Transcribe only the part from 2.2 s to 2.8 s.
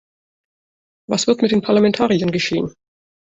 geschehen?